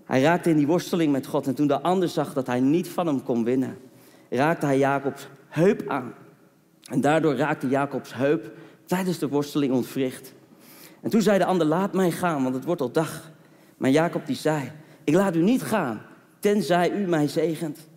[0.05, 2.87] Hij raakte in die worsteling met God en toen de ander zag dat hij niet
[2.87, 3.77] van hem kon winnen,
[4.29, 6.13] raakte hij Jacobs heup aan.
[6.91, 8.51] En daardoor raakte Jacobs heup
[8.85, 10.33] tijdens de worsteling ontwricht.
[11.01, 13.31] En toen zei de ander, laat mij gaan, want het wordt al dag.
[13.77, 14.71] Maar Jacob die zei,
[15.03, 16.01] ik laat u niet gaan,
[16.39, 17.87] tenzij u mij zegent.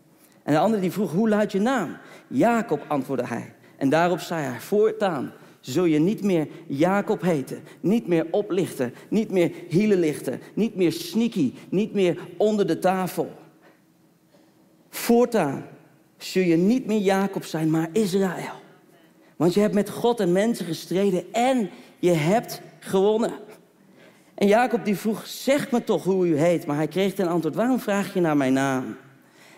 [0.43, 1.97] En de ander die vroeg, hoe luidt je naam?
[2.27, 3.55] Jacob, antwoordde hij.
[3.77, 9.31] En daarop zei hij, voortaan zul je niet meer Jacob heten, niet meer oplichten, niet
[9.31, 13.33] meer hielen lichten, niet meer sneaky, niet meer onder de tafel.
[14.89, 15.67] Voortaan
[16.17, 18.67] zul je niet meer Jacob zijn, maar Israël.
[19.39, 23.33] Want je hebt met God en mensen gestreden en je hebt gewonnen.
[24.35, 26.67] En Jacob die vroeg, zeg me toch hoe u heet.
[26.67, 28.97] Maar hij kreeg ten antwoord, waarom vraag je naar mijn naam?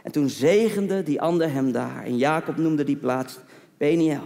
[0.03, 2.05] En toen zegende die ander hem daar.
[2.05, 3.38] En Jacob noemde die plaats
[3.77, 4.23] Peniel.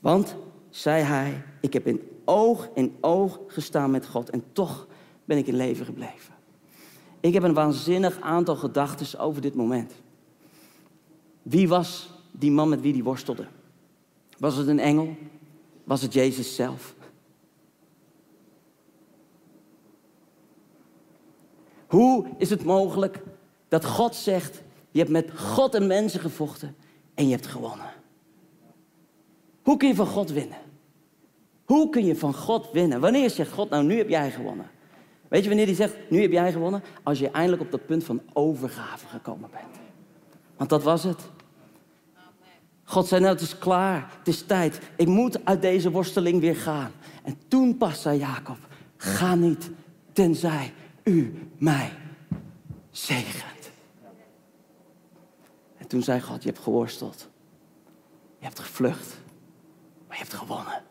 [0.00, 0.36] Want,
[0.70, 4.30] zei hij, ik heb in oog in oog gestaan met God.
[4.30, 4.86] En toch
[5.24, 6.34] ben ik in leven gebleven.
[7.20, 9.92] Ik heb een waanzinnig aantal gedachten over dit moment.
[11.42, 13.46] Wie was die man met wie die worstelde?
[14.42, 15.16] Was het een engel?
[15.84, 16.94] Was het Jezus zelf?
[21.86, 23.22] Hoe is het mogelijk
[23.68, 26.76] dat God zegt: Je hebt met God en mensen gevochten
[27.14, 27.92] en je hebt gewonnen?
[29.62, 30.58] Hoe kun je van God winnen?
[31.64, 33.00] Hoe kun je van God winnen?
[33.00, 34.70] Wanneer zegt God, nou nu heb jij gewonnen?
[35.28, 36.82] Weet je wanneer hij zegt, nu heb jij gewonnen?
[37.02, 39.76] Als je eindelijk op dat punt van overgave gekomen bent.
[40.56, 41.30] Want dat was het.
[42.92, 44.80] God zei, nou het is klaar, het is tijd.
[44.96, 46.90] Ik moet uit deze worsteling weer gaan.
[47.22, 48.56] En toen pas zei Jacob,
[48.96, 49.70] ga niet,
[50.12, 50.72] tenzij
[51.04, 51.92] u mij
[52.90, 53.70] zegent.
[55.76, 57.28] En toen zei God, je hebt geworsteld.
[58.38, 59.20] Je hebt gevlucht,
[60.08, 60.82] maar je hebt gewonnen.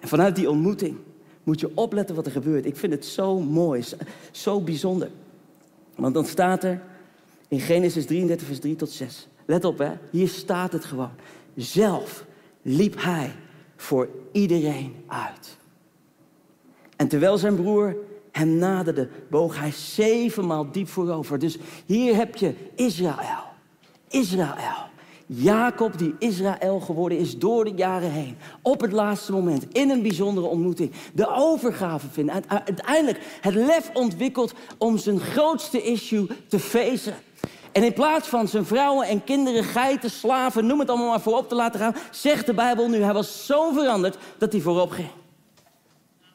[0.00, 0.98] En vanuit die ontmoeting
[1.42, 2.66] moet je opletten wat er gebeurt.
[2.66, 3.84] Ik vind het zo mooi,
[4.30, 5.10] zo bijzonder.
[5.94, 6.82] Want dan staat er
[7.48, 9.28] in Genesis 33, vers 3 tot 6.
[9.44, 9.92] Let op, hè.
[10.10, 11.10] Hier staat het gewoon.
[11.56, 12.24] Zelf
[12.62, 13.32] liep hij
[13.76, 15.56] voor iedereen uit.
[16.96, 17.96] En terwijl zijn broer
[18.32, 21.38] hem naderde, boog hij zevenmaal diep voorover.
[21.38, 23.44] Dus hier heb je Israël.
[24.08, 24.92] Israël.
[25.26, 28.36] Jacob, die Israël geworden is door de jaren heen.
[28.62, 30.92] Op het laatste moment, in een bijzondere ontmoeting.
[31.14, 32.42] De overgave vinden.
[32.48, 37.14] Uiteindelijk het lef ontwikkeld om zijn grootste issue te feesten.
[37.74, 41.48] En in plaats van zijn vrouwen en kinderen, geiten, slaven, noem het allemaal maar voorop
[41.48, 45.08] te laten gaan, zegt de Bijbel nu, hij was zo veranderd dat hij voorop ging.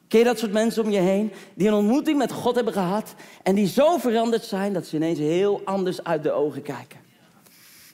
[0.08, 1.32] Ken je dat soort mensen om je heen?
[1.54, 3.14] Die een ontmoeting met God hebben gehad.
[3.44, 7.00] En die zo veranderd zijn dat ze ineens heel anders uit de ogen kijken.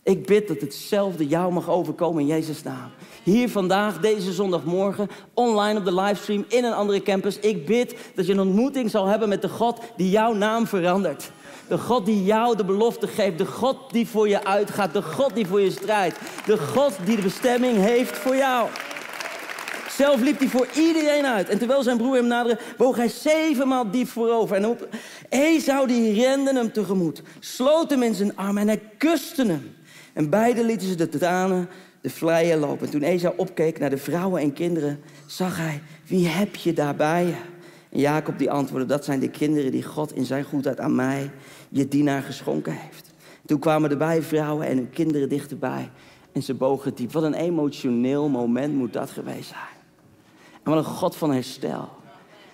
[0.03, 2.89] Ik bid dat hetzelfde jou mag overkomen in Jezus' naam.
[3.23, 7.39] Hier vandaag, deze zondagmorgen, online op de livestream in een andere campus.
[7.39, 11.31] Ik bid dat je een ontmoeting zal hebben met de God die jouw naam verandert.
[11.67, 13.38] De God die jou de belofte geeft.
[13.38, 14.93] De God die voor je uitgaat.
[14.93, 16.19] De God die voor je strijdt.
[16.45, 18.69] De God die de bestemming heeft voor jou.
[19.89, 21.49] Zelf liep hij voor iedereen uit.
[21.49, 24.56] En terwijl zijn broer hem naderde, boog hij zevenmaal diep voorover.
[24.56, 24.88] En op
[25.30, 27.21] Esau rende hem tegemoet.
[27.39, 29.75] Sloot hem in zijn armen en hij kuste hem.
[30.13, 31.69] En beiden lieten ze de tranen
[32.01, 32.86] de vleien lopen.
[32.86, 37.36] En toen Esau opkeek naar de vrouwen en kinderen, zag hij, wie heb je daarbij?
[37.95, 41.31] En Jacob die antwoordde, dat zijn de kinderen die God in zijn goedheid aan mij,
[41.69, 43.13] je dienaar, geschonken heeft.
[43.45, 45.89] Toen kwamen de bijvrouwen en hun kinderen dichterbij.
[46.31, 47.12] En ze bogen diep.
[47.12, 49.75] Wat een emotioneel moment moet dat geweest zijn.
[50.63, 51.89] En wat een God van herstel.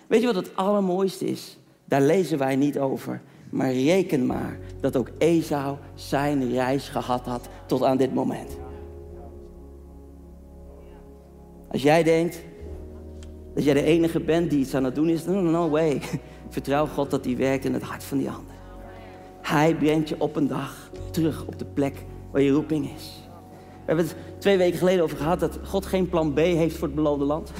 [0.08, 1.58] Weet je wat het allermooiste is?
[1.86, 3.22] Daar lezen wij niet over.
[3.50, 8.58] Maar reken maar dat ook Esau zijn reis gehad had tot aan dit moment.
[11.72, 12.42] Als jij denkt
[13.54, 16.02] dat jij de enige bent die iets aan het doen is, no, no way.
[16.50, 18.56] Vertrouw God dat hij werkt in het hart van die ander.
[19.42, 23.30] Hij brengt je op een dag terug op de plek waar je roeping is.
[23.56, 26.88] We hebben het twee weken geleden over gehad dat God geen plan B heeft voor
[26.88, 27.52] het beloofde land.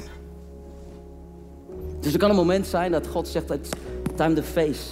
[2.00, 3.68] Dus er kan een moment zijn dat God zegt, it's
[4.14, 4.90] time to face.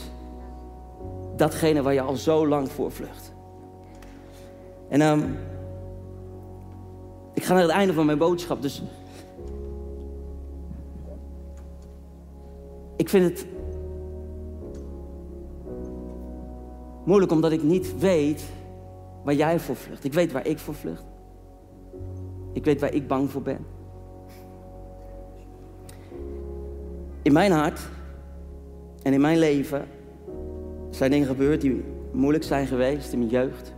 [1.36, 3.32] Datgene waar je al zo lang voor vlucht.
[4.88, 5.36] En um,
[7.34, 8.82] ik ga naar het einde van mijn boodschap, dus
[13.00, 13.46] ik vind het
[17.04, 18.44] moeilijk omdat ik niet weet
[19.24, 20.04] waar jij voor vlucht.
[20.04, 21.04] Ik weet waar ik voor vlucht.
[22.52, 23.66] Ik weet waar ik bang voor ben.
[27.22, 27.80] In mijn hart
[29.02, 29.86] en in mijn leven
[30.90, 33.74] zijn dingen gebeurd die moeilijk zijn geweest in mijn jeugd.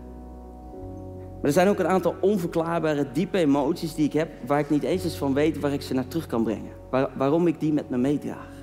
[1.35, 4.31] Maar er zijn ook een aantal onverklaarbare, diepe emoties die ik heb...
[4.47, 6.73] waar ik niet eens eens van weet waar ik ze naar terug kan brengen.
[7.17, 8.62] waarom ik die met me meedraag.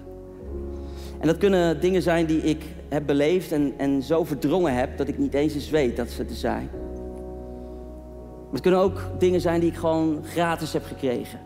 [1.20, 4.98] En dat kunnen dingen zijn die ik heb beleefd en, en zo verdrongen heb...
[4.98, 6.70] dat ik niet eens eens weet dat ze er zijn.
[8.44, 11.40] Maar het kunnen ook dingen zijn die ik gewoon gratis heb gekregen.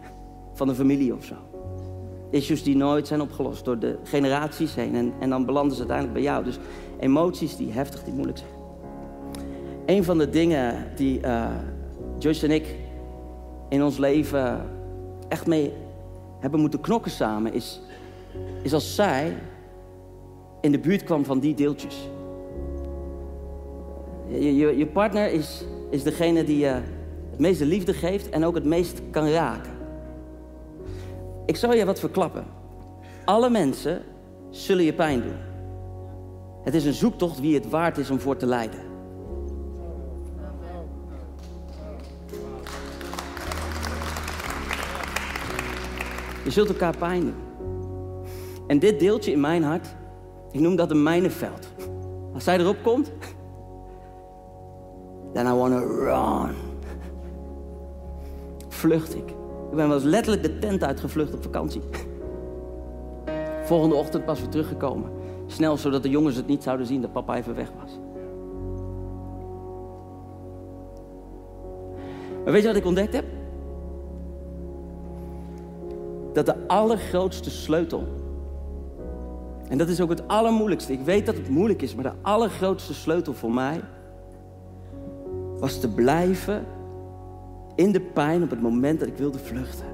[0.53, 1.35] Van een familie of zo
[2.33, 4.95] issues die nooit zijn opgelost door de generaties heen.
[4.95, 6.43] En, en dan belanden ze uiteindelijk bij jou.
[6.43, 6.57] Dus
[6.99, 8.51] emoties die heftig, die moeilijk zijn.
[9.85, 11.45] Een van de dingen die uh,
[12.19, 12.75] Joyce en ik
[13.69, 14.69] in ons leven
[15.27, 15.73] echt mee
[16.39, 17.81] hebben moeten knokken samen, is,
[18.61, 19.35] is als zij
[20.63, 22.09] in de buurt kwam van die deeltjes.
[24.27, 26.81] Je, je, je partner is, is degene die je
[27.29, 29.71] het meeste liefde geeft en ook het meest kan raken.
[31.45, 32.45] Ik zal je wat verklappen.
[33.25, 34.01] alle mensen
[34.49, 35.37] zullen je pijn doen.
[36.63, 38.79] Het is een zoektocht wie het waard is om voor te lijden.
[46.43, 47.35] Je zult elkaar pijn doen.
[48.67, 49.95] En dit deeltje in mijn hart,
[50.53, 51.67] ik noem dat een mijnenveld.
[52.33, 53.11] Als zij erop komt,
[55.33, 56.55] then I want to run.
[58.67, 59.29] Vlucht ik.
[59.69, 61.81] Ik ben wel letterlijk de tent uitgevlucht op vakantie.
[63.63, 65.11] Volgende ochtend pas weer teruggekomen.
[65.45, 67.99] Snel, zodat de jongens het niet zouden zien dat papa even weg was.
[72.43, 73.25] Maar weet je wat ik ontdekt heb?
[76.33, 78.03] Dat de allergrootste sleutel.
[79.73, 80.93] En dat is ook het allermoeilijkste.
[80.93, 83.81] Ik weet dat het moeilijk is, maar de allergrootste sleutel voor mij
[85.57, 86.65] was te blijven
[87.75, 89.85] in de pijn op het moment dat ik wilde vluchten.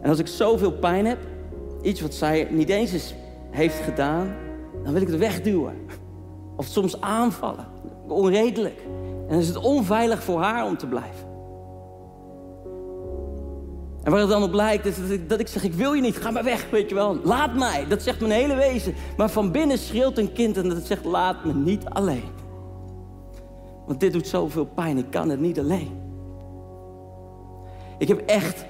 [0.00, 1.18] En als ik zoveel pijn heb,
[1.80, 3.14] iets wat zij niet eens
[3.50, 4.34] heeft gedaan,
[4.84, 5.76] dan wil ik het wegduwen.
[6.56, 7.66] Of soms aanvallen.
[8.08, 8.80] Onredelijk.
[9.26, 11.31] En dan is het onveilig voor haar om te blijven.
[14.02, 16.30] En waar het dan op lijkt, is dat ik, zeg, ik wil je niet, ga
[16.30, 17.18] maar weg, weet je wel.
[17.22, 18.94] Laat mij, dat zegt mijn hele wezen.
[19.16, 22.40] Maar van binnen schreeuwt een kind en dat zegt, laat me niet alleen.
[23.86, 26.00] Want dit doet zoveel pijn, ik kan het niet alleen.
[27.98, 28.64] Ik heb echt,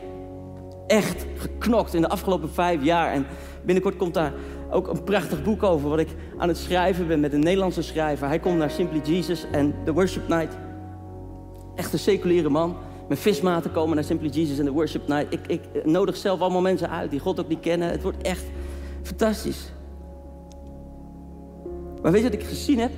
[0.87, 3.13] echt geknokt in de afgelopen vijf jaar.
[3.13, 3.27] En
[3.65, 4.33] binnenkort komt daar
[4.71, 5.89] ook een prachtig boek over...
[5.89, 8.27] wat ik aan het schrijven ben met een Nederlandse schrijver.
[8.27, 10.57] Hij komt naar Simply Jesus en The Worship Night.
[11.75, 12.77] Echt een seculiere man.
[13.09, 15.33] Mijn vismaten komen naar Simply Jesus en The Worship Night.
[15.33, 17.91] Ik, ik nodig zelf allemaal mensen uit die God ook niet kennen.
[17.91, 18.45] Het wordt echt
[19.03, 19.73] fantastisch.
[22.03, 22.91] Maar weet je wat ik gezien heb?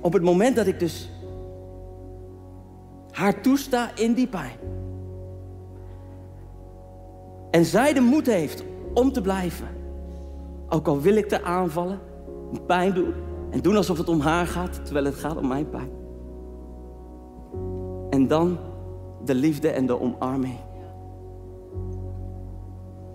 [0.00, 1.10] Op het moment dat ik dus
[3.10, 4.56] haar toesta in die pijn.
[7.50, 9.68] En zij de moed heeft om te blijven.
[10.68, 11.98] Ook al wil ik te aanvallen,
[12.66, 13.12] pijn doen.
[13.50, 15.90] En doen alsof het om haar gaat, terwijl het gaat om mijn pijn.
[18.16, 18.58] En dan
[19.24, 20.58] de liefde en de omarming.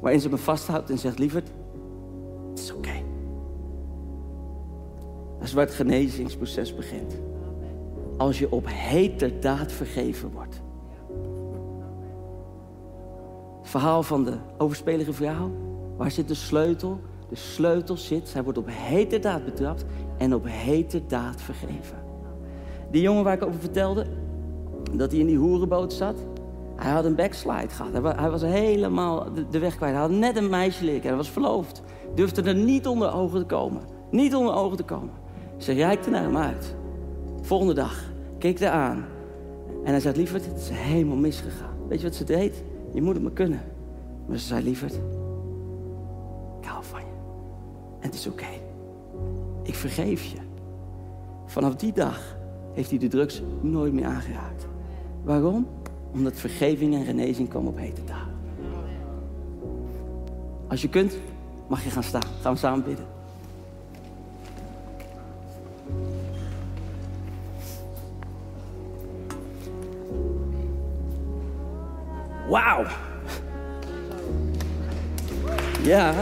[0.02, 1.52] Waarin ze me vasthoudt en zegt, lieverd,
[2.50, 2.94] het is oké.
[5.38, 7.14] Dat is waar het genezingsproces begint.
[8.18, 10.62] Als je op heterdaad vergeven wordt.
[13.62, 15.52] Het verhaal van de overspelige vrouw.
[15.98, 17.00] Waar zit de sleutel?
[17.30, 19.86] De sleutel zit, zij wordt op heterdaad betrapt
[20.18, 21.98] en op heterdaad vergeven.
[22.92, 24.06] Die jongen waar ik over vertelde,
[24.98, 26.16] dat hij in die hoerenboot zat.
[26.76, 28.16] Hij had een backslide gehad.
[28.18, 29.94] Hij was helemaal de weg kwijt.
[29.94, 31.82] Hij had net een meisje leren Hij was verloofd.
[32.16, 33.82] Durfde er niet onder ogen te komen.
[34.12, 35.14] Niet onder ogen te komen.
[35.58, 36.76] Ze reikte naar hem uit.
[37.42, 38.04] Volgende dag
[38.38, 39.06] keek hij aan.
[39.84, 41.76] En hij zei, lieverd, het is helemaal misgegaan.
[41.88, 42.64] Weet je wat ze deed?
[42.94, 43.62] Je moet het me kunnen.
[44.28, 44.94] Maar ze zei, lieverd,
[46.60, 47.06] ik hou van je.
[48.00, 48.46] En het is oké.
[49.64, 50.38] Ik vergeef je.
[51.46, 52.38] Vanaf die dag
[52.74, 54.68] heeft hij de drugs nooit meer aangeraakt.
[55.24, 55.68] Waarom?
[56.14, 58.32] Omdat vergeving en genezing komen op hete dagen.
[60.68, 61.18] Als je kunt,
[61.68, 62.22] mag je gaan staan.
[62.42, 63.06] Gaan we samen bidden.
[72.50, 72.86] Wauw.
[75.84, 76.14] Ja.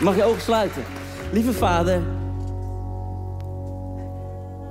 [0.00, 0.82] Mag je ogen sluiten?
[1.32, 2.02] Lieve vader,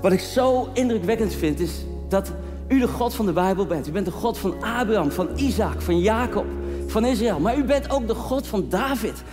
[0.05, 1.71] wat ik zo indrukwekkend vind is
[2.09, 2.31] dat
[2.67, 3.87] u de God van de Bijbel bent.
[3.87, 6.45] U bent de God van Abraham, van Isaac, van Jacob,
[6.87, 7.39] van Israël.
[7.39, 9.23] Maar u bent ook de God van David,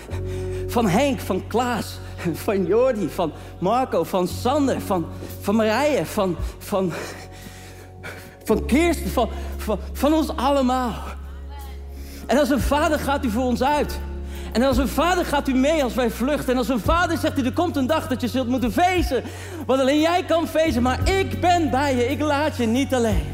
[0.66, 1.98] van Henk, van Klaas,
[2.46, 5.06] van Jordi, van Marco, van Sander, van,
[5.40, 6.92] van Marije, van, van,
[8.44, 10.94] van Kirsten, van, van, van ons allemaal.
[12.26, 14.00] En als een vader gaat u voor ons uit.
[14.52, 16.52] En als een vader gaat u mee als wij vluchten.
[16.52, 19.22] En als een vader zegt u, er komt een dag dat je zult moeten feesten.
[19.66, 22.08] Want alleen jij kan feesten, maar ik ben bij je.
[22.08, 23.26] Ik laat je niet alleen.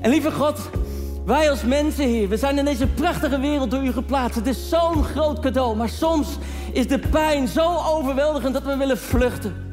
[0.00, 0.70] En lieve God,
[1.24, 4.36] wij als mensen hier, we zijn in deze prachtige wereld door u geplaatst.
[4.36, 5.76] Het is zo'n groot cadeau.
[5.76, 6.28] Maar soms
[6.72, 9.65] is de pijn zo overweldigend dat we willen vluchten.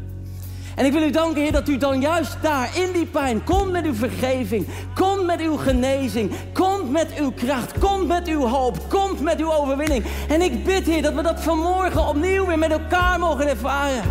[0.75, 3.71] En ik wil u danken, Heer, dat u dan juist daar in die pijn komt
[3.71, 4.67] met uw vergeving.
[4.93, 6.31] Komt met uw genezing.
[6.53, 7.79] Komt met uw kracht.
[7.79, 8.89] Komt met uw hoop.
[8.89, 10.05] Komt met uw overwinning.
[10.29, 14.03] En ik bid, Heer, dat we dat vanmorgen opnieuw weer met elkaar mogen ervaren.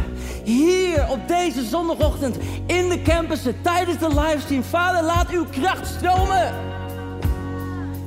[0.45, 2.37] Hier op deze zondagochtend
[2.67, 4.63] in de campussen tijdens de livestream.
[4.63, 6.55] Vader, laat uw kracht stromen.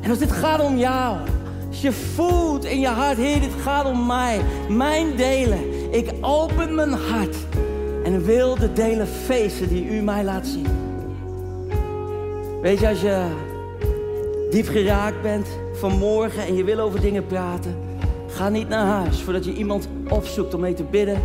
[0.01, 1.17] En als dit gaat om jou.
[1.69, 4.41] Als je voelt in je hart, Heer, dit gaat om mij.
[4.69, 5.93] Mijn delen.
[5.93, 7.35] Ik open mijn hart.
[8.05, 10.67] En wil de delen feesten die u mij laat zien.
[12.61, 13.25] Weet je, als je
[14.49, 17.75] diep geraakt bent vanmorgen en je wil over dingen praten,
[18.27, 21.21] ga niet naar huis voordat je iemand opzoekt om mee te bidden.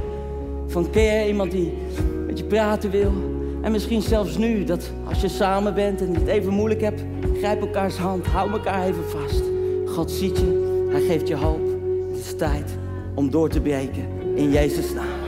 [0.67, 1.73] Van je iemand die
[2.27, 3.13] met je praten wil?
[3.63, 7.05] En misschien zelfs nu, dat als je samen bent en het even moeilijk hebt,
[7.39, 9.43] grijp elkaars hand, hou elkaar even vast.
[9.87, 11.67] God ziet je, hij geeft je hoop.
[12.11, 12.79] Het is tijd
[13.15, 15.20] om door te breken in Jezus' naam.